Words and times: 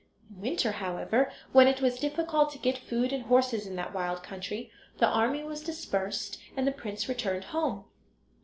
In 0.31 0.41
winter, 0.41 0.71
however, 0.71 1.31
when 1.51 1.67
it 1.67 1.79
was 1.79 1.99
difficult 1.99 2.51
to 2.53 2.57
get 2.57 2.79
food 2.79 3.13
and 3.13 3.25
horses 3.25 3.67
in 3.67 3.75
that 3.75 3.93
wild 3.93 4.23
country, 4.23 4.71
the 4.97 5.05
army 5.05 5.43
was 5.43 5.61
dispersed, 5.61 6.39
and 6.57 6.65
the 6.65 6.71
prince 6.71 7.07
returned 7.07 7.43
home. 7.43 7.83